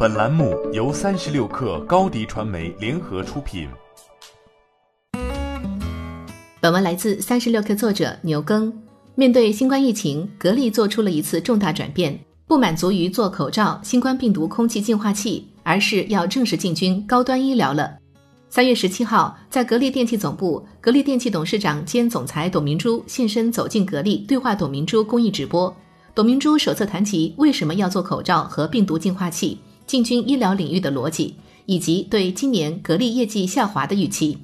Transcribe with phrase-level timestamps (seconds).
[0.00, 3.68] 本栏目由三十六氪高低传媒联合出品。
[6.60, 8.72] 本文来自三十六氪作者牛耕。
[9.16, 12.16] 面对新冠疫情，格力做出了一次重大转变，
[12.46, 17.96] 不满足于做口罩、新冠病毒空气净化器，而是要正式进军高端医疗了。
[18.48, 25.74] 三月十七号，在格力电器总部，格力电器董事长兼总裁董明珠现身走进格力，对话董明珠公益直播。
[26.14, 29.58] 董明珠首次谈及为什么要做口罩和病毒净化器，
[29.88, 31.34] 进军医疗领域的逻辑，
[31.66, 34.38] 以及对今年格力业绩下滑的预期。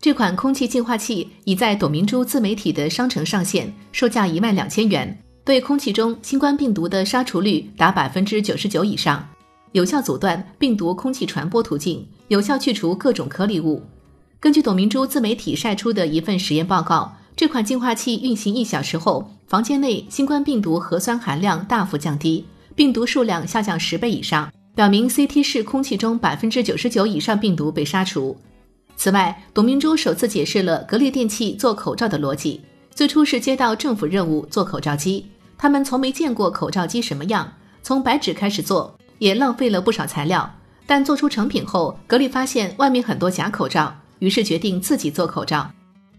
[0.00, 9.28] 这款空气净化器已在董明珠自媒体的商城上线，售价一万两千元，对空气中新冠病毒的杀除率达百分之九十九以上。
[9.72, 13.82] 有效阻断病毒空气传播途径，有效去除各种颗粒物。
[14.38, 28.36] 根据董明珠自媒体晒出的一份实验报告，这款净化器运行一小时后，房间内新冠病毒核酸含量大幅降低，病毒数量下降十倍以上，表明 CT 室空气中百分之九十九以上病毒被杀除。
[28.94, 32.60] 此外，董明珠首次解释了格力电器做口罩的逻辑：
[32.94, 35.24] 最初是接到政府任务做口罩机，
[35.56, 37.50] 他们从没见过口罩机什么样，
[37.82, 38.94] 从白纸开始做。
[39.18, 40.54] 也浪费了不少材料，
[40.86, 45.70] 但做出成品后，格力发现外面很多假口罩，于是决定自己做口罩。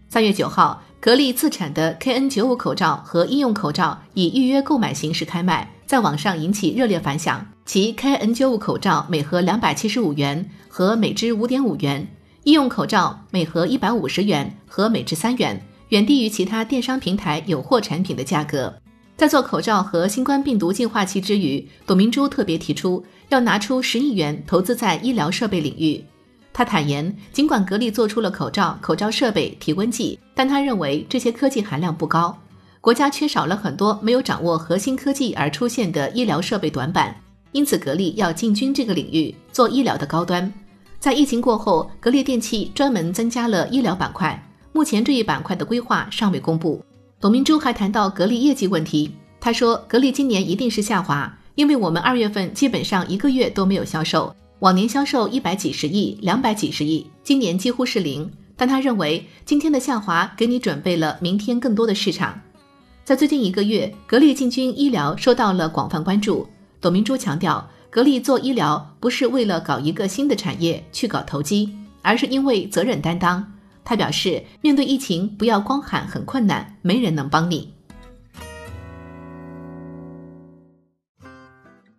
[0.08, 7.44] 三月九号，格力自产的 KN95 口罩和医用口罩以预约购买形式开卖，在网上引起热烈反响。
[7.64, 12.06] 其 KN95 口罩每盒两百七十五元，和每支五点五元；
[12.44, 18.74] 医用口罩每盒一百五十元，和每支三元，远低于其他电商平台有货产品的价格。
[19.16, 26.04] 在做口罩和新冠病毒净化器之余，董明珠特别提出要拿出十亿元投资在医疗设备领域。
[26.52, 32.38] 他坦言，尽管格力做出了口罩、口罩设备、体温计，但他认为这些科技含量不高，
[32.80, 37.14] 国家缺少了很多没有掌握核心科技而出现的医疗设备短板。
[37.52, 40.52] 因此，格力要进军这个领域，做医疗的高端。
[40.98, 44.40] 在疫情过后，格力电器专门增加了医疗板块，
[44.72, 46.82] 目前这一板块的规划尚未公布。
[47.20, 58.30] 董明珠还谈到格力业绩问题，他说：“格力今年一定是下滑，因为我们二月份基本上一个月都没有销售，往年销售一百几十亿、两百几十亿，今年几乎是零。
[58.56, 62.40] 但他认为今天的下滑给你准备了明天更多的市场。
[63.08, 66.46] 在最近一个月，格力进军医疗受到了广泛关注。
[66.78, 73.42] 董明珠强调，格力做医疗不是为了搞一个新的产业去搞投机，而是因为责任担当。”
[73.82, 77.72] 他表示，面对疫情，不要光喊很困难，没人能帮你。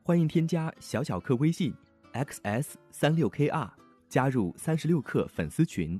[0.03, 1.73] 欢迎添加小小客微信
[2.13, 3.67] ，xs 三六 kr，
[4.07, 5.99] 加入三十六氪粉丝群。